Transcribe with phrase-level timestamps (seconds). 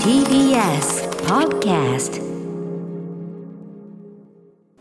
[0.00, 2.16] TBS Podcast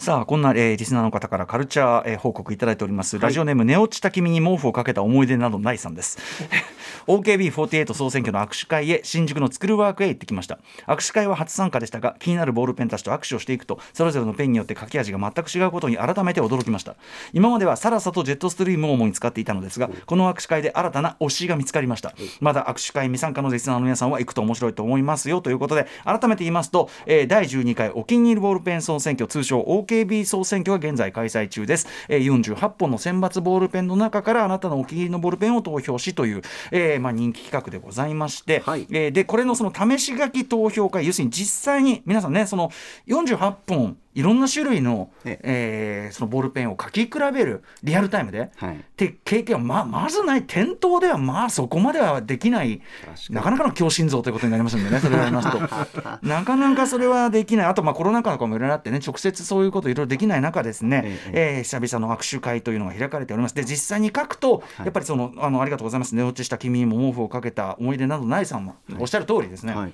[0.05, 6.20] さあこんな、えーリスナーの方からカルチャー、えー報告いただいております、ラジオネーム寝落ちた君に毛布をかけた思い出などないさんです。
[7.08, 10.60] OKB48 総選挙の握手会へ新宿のスクルワークへ行ってきました。
[10.86, 16.95] 握手会は初参加でしたが気になるボールペンたちと握手をしていくとそれぞれのペンによって書き味が全く違うことに改めて驚きました。
[17.34, 22.13] 今まではサラサとジェットストリームを主に使っていたのですがこの握手会で新たな推しが見つかりました。
[22.41, 29.59] まだ握手会未参加のリスナーの皆さんは行くと面白いと思いますよということで改めて言いますと、えー第12回お気に入りボールペン総選挙通称
[29.95, 36.41] OKB 総選挙が現在開催中です、えー48本の選抜ボールペンの中からあなたのお気に入りのボールペンを投票しという、
[36.72, 38.88] えーまあ、人気企画でございまして、はい。
[38.91, 42.72] えーでこれのその試し書き投票会要するに実際に皆さんねその
[43.08, 46.10] 48本いろんな種類の,、ええ。
[46.12, 48.76] ーそのボールペンを書き比べるリアルタイムで、はい。
[48.78, 52.82] って経験はままずない店頭ではまあそこまではできない
[53.30, 55.59] なかなかの強心臓ということになりますんでねそれをやりますと。
[56.26, 57.66] なかなかそれはできない。
[57.67, 61.61] あとまあコロナ禍とかもいろいろあってね直接そういうこといろいろできない中ですね、ええ。
[61.61, 63.56] ー久々の握手会というのが開かれております。
[63.56, 69.94] で実際に書くと、やっぱりそのあのありがとうございます寝落ちした君にも毛布をかけた思い出などないさんもおっしゃる通りですね、はい。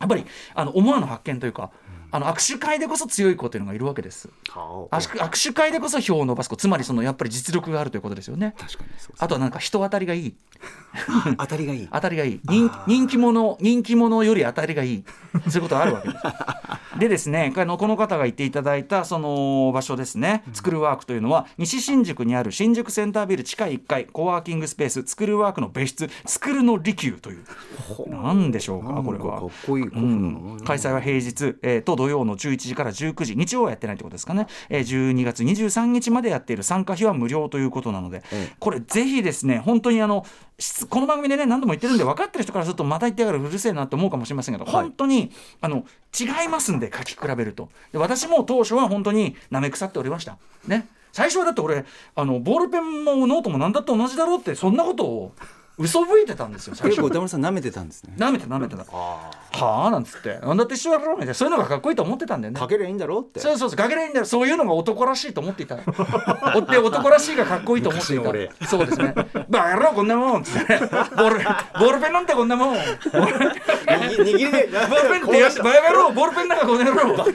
[0.00, 1.70] やっぱりあの思わぬ発見というか、
[2.12, 4.28] あの握手会でこそ強い子というのがいるわけです。
[5.18, 6.56] 握手会でこそ票を伸ばす子。
[6.56, 8.54] つまりそのやっぱり実力があるということですよね。
[8.58, 10.34] 確かにあとはなんか人当たりがいい。
[11.38, 11.88] 当たりがいい。
[11.92, 12.40] 当たりがいい。
[12.44, 15.04] 人人気者人気者より当たりがいい。
[15.48, 16.24] そういうことがあるわけです。
[17.00, 20.44] でですねこの方が言っていただいたその場所ですね。
[20.52, 27.44] スクールワークというのは西新宿にある新宿センタービル地下1階コワーキングスペーススクールワークの別室スクールの利休という。
[28.08, 29.40] 何でしょうかこれは。
[30.64, 38.56] 開催は平日、えーと土曜の11時から19時日曜はやってないってことですかね、えー12月23日までやっている参加費は無料ということなので、ええ。
[38.58, 40.26] これぜひですね本当にあの
[40.58, 45.84] しこの番組でね何度も言ってるんで分かってる人からするとまた言ってやがるうるせえなって思うかもしれませんけど、本当にあの
[46.18, 47.68] 違いますんで書き比べると。
[47.92, 50.38] で私も当初は本当になめ腐っておりました。
[50.66, 50.88] ね。
[51.12, 51.84] 最初はだって俺
[52.14, 55.32] あのボールペンもノートも何だって同じだろうってそんなことを
[55.80, 56.96] 嘘吹いてたんですよ最初。
[56.96, 58.12] 結構歌丸さん舐めてたんですね。
[58.18, 58.84] なめてなめてた。
[58.84, 59.30] は
[59.86, 60.38] あなんつって。
[60.38, 62.60] なんだって一緒だろみたいなそういうのがかっこいいと思ってたんだよね。
[62.60, 63.40] かけりゃいいんだろうって。
[63.40, 65.78] そうそうそうかけれいいんだよそういうのが男らしいと思っていた。
[66.54, 68.48] おで男らしいがかっこいいと思ってい昔の 俺。
[68.48, 69.14] たそうですね。
[69.48, 70.72] バカ野郎こんなもんつって。
[70.74, 72.74] ねボールボールペンなんてこんなもん。
[72.74, 73.50] ボール
[74.24, 74.68] 握りで。
[74.72, 75.62] ボールペンってやって。
[75.62, 77.14] バカ野郎ボールペンなんかこの野郎。
[77.14, 77.30] 俺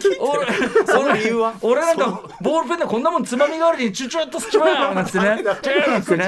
[0.85, 1.53] その理由は？
[1.61, 5.43] 俺なんかボールペンでこんなもんつまみ代わりにチュチュッとすっちまうなんつってね。
[5.61, 6.25] チューなんつってね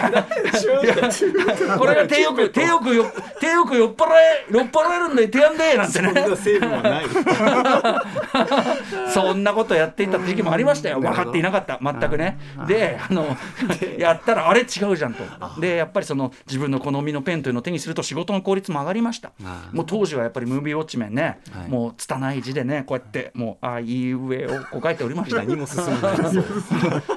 [1.78, 3.06] これが手よく手よくよ
[3.40, 6.08] 手よく酔っ払え酔っ払えるんで手やんでなんてね。
[6.08, 7.04] そんな成分はない。
[9.12, 11.00] そんなことやっていた時期もありましたよ。
[11.00, 11.78] 分かっていなかった。
[11.82, 12.38] 全くね。
[12.66, 13.36] であの
[13.98, 15.24] やったらあれ違うじゃんと。
[15.60, 19.32] でやっぱりその自分の好みのペンというのを手にすると仕事の効率も上がりました。
[19.72, 21.68] もう当時はやっぱりムービーウォッチメンね、はい。
[21.68, 25.36] もう拙い字でねこうやってもうあいうえをこう書いておりました。
[25.38, 26.20] 何も進まない。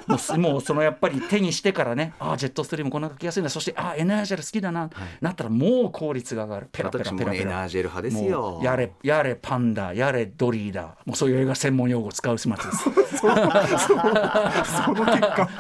[0.08, 3.50] もうすもうそのやっぱり手にしてからねああジェットストリームこんな書きやすいんだ。
[3.50, 4.90] そしてああエナージェル好きだな、
[5.22, 6.70] なったらもう効率が上がる。
[6.72, 7.46] ペラペラ私ペラペラ。
[7.46, 12.90] もエナージェル派ですもようやれやれパンダやれドリーだもうそういう映画専門用語を使う始末です。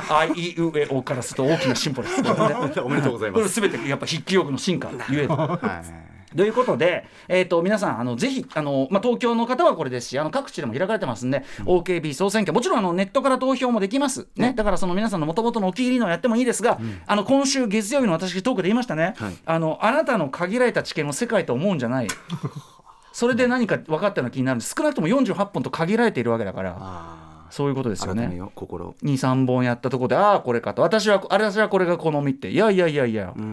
[0.09, 2.22] あいうえおからすると大きな進歩です。
[2.81, 3.50] おめでとうございます。
[3.50, 5.35] すべてやっぱ筆記用具の進化ゆえと。
[5.35, 5.59] は
[6.09, 19.34] いということで、えー、と皆さんあのぜひあの、まあ、東京の方はこれですしあの各地でも開かれてますんで、OKB 総選挙もちろんあのネットから投票もできます、ねだからその皆さんのもともとのお気に入りのをやってもいいですが、あの今週月曜日の私トークで言いましたね、はい。
[19.46, 22.08] あのあなたの限られた知見を世界と思うんじゃない。
[23.14, 24.74] それで何か分かったような気になるんです。
[24.76, 28.36] 少なくとも48本と限られているわけだからあそういうことですよね。
[28.36, 28.96] よう心。
[29.04, 30.82] 23本やったところでああこれかと。
[30.82, 32.50] 私はあれ私はこれが好みって。
[32.50, 33.50] いやいやいやいや、うんうん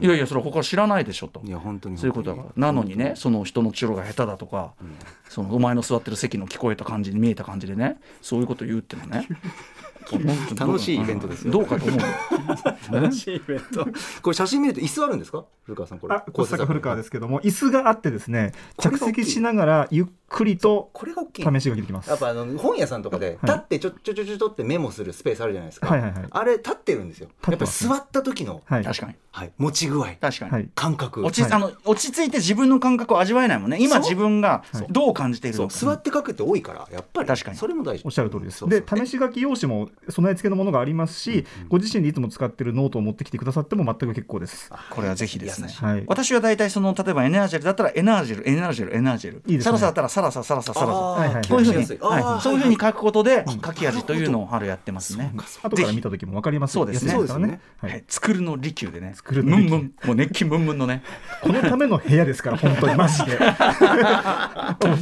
[0.00, 1.40] いやいやそれ他知らないでしょと。
[1.40, 2.48] うんいや本当にそういうことだから。
[2.56, 4.72] なのにねその人のチロが下手だとか、
[5.28, 9.28] そのお前の座ってる席の聞こえた感じに見えた感じでねそういうこと言うってのね
[10.58, 11.52] 楽しいイベントですよ。
[11.52, 12.00] どうかと思う。
[12.94, 13.86] 楽しいイベント。
[14.22, 15.44] これ写真見ると椅子あるんですか？
[15.64, 16.14] 古川さんこれ。
[16.14, 22.10] あ、小坂古川ですすけども、椅子があってですね、着席しながらゆっくりとこれが試しができます。
[22.10, 26.24] やっぱあの本屋さんとかで立ってちょちょちょちょちょってメモするスペースあるじゃないですか、はいはいはい。
[26.30, 27.28] あれ立ってるんですよ。
[27.48, 28.84] やっぱ座った時の、はい。
[28.84, 29.14] 確かに。
[29.32, 30.06] はい、持ち具合。
[30.20, 30.68] 確かに、はい。
[30.74, 31.24] 感覚。
[31.24, 31.52] 落ちはい。
[31.52, 33.78] あの落ち着いて自分の感覚を味わえないもんね。
[33.80, 35.66] 今自分がはいどう感じているそう。
[35.66, 37.28] のか、座って書くって多いからやっぱり。
[37.28, 37.56] 確かに。
[37.56, 38.66] それも大事おっしゃる通りです。
[38.68, 44.70] で、試し書き用紙も備え付けのものがありますし、ご自身でいつも使ってるノートを持ってきてくださっても全く結構です。
[44.90, 46.04] これはぜひですねはい。
[46.06, 55.32] 私は大体その例えばエナージェルだったらエナージェルエナージェルエナージェルいいですねサラサだったらサラササラササラサこういうふうに、はい、そういうふうに書くことで書き味というのを春やってますね。
[55.62, 61.02] 後から見た時も分かりますそうですねそうですねははいい、作るの利休でね作るムンムのンもう熱気ムンムンのね
[61.42, 63.38] このための部屋ですから本当にマジで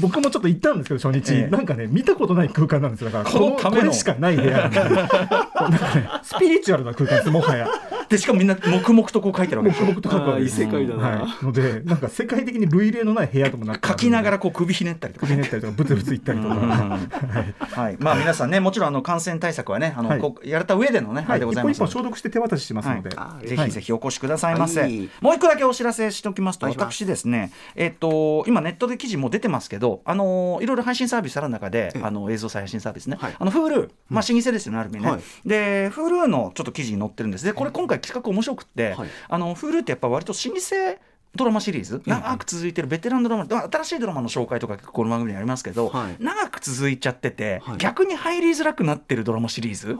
[0.00, 7.68] 僕もちょっと行ったんですけど初日、ええなんかね見たことない空間なんですよだからこのためのこれしかない部屋なんかねスピリチュアルな空間ですもはや。
[8.08, 11.08] でしかもみんな黙々とこう書いてるわけ黙々と書くわけ異世界だな。
[11.08, 15.26] はい、のでなんか世界的に類例のない部屋ともなって書きながららこう首ひねったりとか。
[15.26, 16.68] 首ねったりとかブツブツ言ったりとか、うん。
[16.68, 17.50] はい。
[17.58, 20.48] はい、まあ皆さんねもちろんあの感染対策はねあの、はい。
[20.48, 25.10] やれた上でのね、あれでご一ざいます一本消毒して手渡ししますので、あぜひぜひお越しくださいませ、はい。
[25.20, 32.02] もう一個だけお知らせしておきますと私ですねえっ、と今ネットで記事も出てますけどあのいろいろ配信サービスある中で、ええ。
[32.02, 33.36] あの映像再配信サービスね、はい。
[33.38, 35.20] あの Hulu まあ老舗ですよね、ある意味ね、はい。
[35.46, 37.44] で Hulu のちょっと記事に載ってるんです。
[37.44, 39.08] でこれ今回企画面白くって、はい。
[39.28, 40.98] あの Hulu ってやっぱ割と老舗
[41.36, 46.16] ドラマシリーズ長く続いてるベテランドラマ新しいドラマの紹介とか結構この番組にありますけど、はい。
[46.18, 47.78] 長く続いちゃってて、はい。
[47.78, 49.98] 逆に入りづらくなってるドラマシリーズ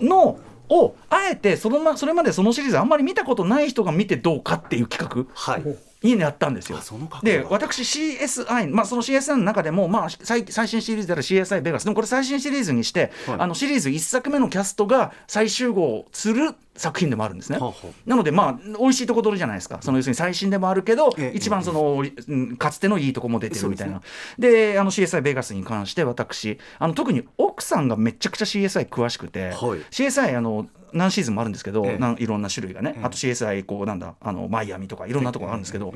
[0.00, 0.38] の
[0.68, 5.76] をあえてその、ま、それまでそのシリーズあんまり見たことない人が見てどうかっていう企画はい。
[6.02, 6.78] にやったんですよ。
[7.22, 13.40] で私 CSI、まあ、その CSI の中でも、まあ、最最新シリーズである CSI ベガスでもこれ最新シリーズにして、はい。
[13.40, 17.58] あのシリーズ1作目のキャストが再集合する作品でもあるんですね。
[18.06, 19.78] なのでまあ美味しいとこ取りじゃないですか。
[19.80, 24.00] その要するに最新でもあるけど、ええ一番その、うんかつてのいいとこも出てるみたいな。
[24.38, 29.52] で,、あの CSI ベガスに関して私あの特に奥さんがめちゃくちゃ CSI 詳しくて、はい。
[29.90, 31.98] CSI あの何シーズンもあるんですけど、ええ。
[31.98, 33.04] なんいろんな種類がね、ええ。
[33.04, 35.94] あと CSI こうなんだあのマイアミとかいろんなところあるんですけど、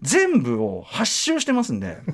[0.00, 1.98] 全部を8周してますんで。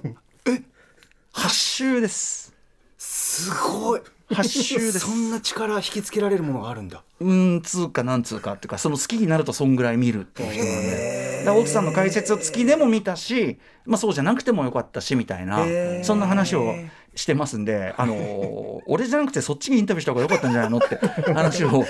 [1.35, 2.53] 8周です。
[2.97, 4.99] すごい8周です。
[5.01, 7.03] そんな力引きつけられるものがあるんだ。
[7.21, 11.29] うんつうかなんつうかっていうかその好きになるとそんぐらい見るっていう人なんで。
[11.51, 15.65] 奥さんの解説を付きでも見たし、まあ、そうじゃなくてもよかったしみたいな。
[16.03, 16.75] そんな話を
[17.19, 20.97] してますんで、あのー 俺じゃなくてそっちにインタビューした方がよかったんじゃないのって
[21.33, 21.85] 話を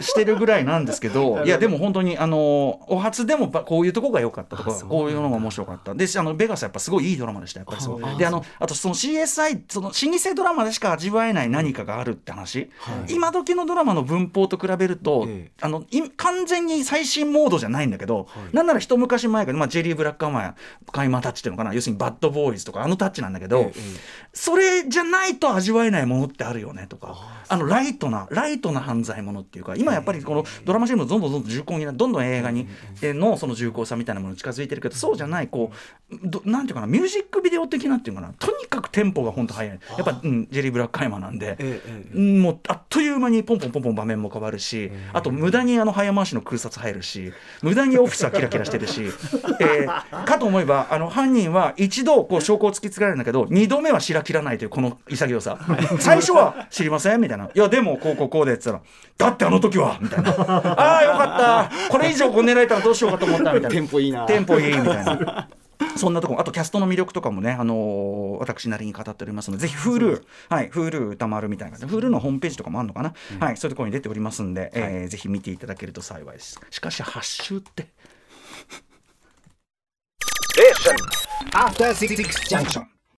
[0.00, 5.94] してるぐらいなんですけど いやでも本当に、あのーお初でもばこういうとこが良かったとかこういうのが面白かった。
[5.94, 13.14] であのベガスやっぱすごいいいドラマでしたやっぱりそうであのあとその CSI その老舗ドラマでしか味わえない何かがあるって話、はい。
[13.14, 15.52] 今時のドラマの文法と比べると、ええ。
[15.60, 18.56] あのい完全に最新モードじゃないんだけど、はい。
[18.56, 20.54] なんなら一昔前から、まあ、ジェリー・ブラックアマー
[20.90, 27.16] カイマータッチっていうのかな要するにバッドボーイズとかあのタッチなんだけど、ええそれじゃないと味わえないものってあるよねとか
[27.48, 32.68] あのライトなライトな犯罪ものっていうか今やっぱりこのドラマシーンもどんどんどんどん重厚になどんどん映画に
[33.02, 35.72] えのその重厚さみたいなものに近づいてるけどそうじゃないこ
[36.10, 39.80] うどなんていうかなミュージックビデオ的なっていうかなとにかくテンポが本当速い。
[39.96, 41.56] やっぱ、うん、ジェリー・ブラックアイマーなんで。
[41.58, 41.80] え
[42.14, 49.04] えもうあっという間にポンポンポンポン場面も変わるし、あと無駄にあの早回しの空撮入るし無駄にオフィスはキラキラしてるし、
[49.60, 55.58] えーかと思えばあの犯人は一度こう証拠を突きつけられるんだけど二度目は白切らないというこの潔さ。
[56.00, 57.46] 最初は知りませんみたいな。
[57.46, 58.78] いやでもこうこうこうでって言っ
[59.18, 60.30] たらだってあの時はみたいな。
[60.30, 61.88] ああよかった。
[61.88, 63.70] これ以上こう狙えたらどうしようかと思ったみたいな。
[63.70, 64.26] テンポいいな。
[64.26, 65.48] テンポいいみたいな。
[65.96, 76.60] そんなとこあとキャストの魅力とかもね、あのー私なりに語っておりますので、ぜひ Hulu、はい、Hulu 歌丸みたいな感じで、Hulu のホームページとかもあるのかな、はい、そういうところに出ておりますんで、えーぜひ見ていただけると幸いです。
[76.70, 77.88] しかし、8週って。
[81.52, 82.16] After Six
[82.48, 82.91] Junction.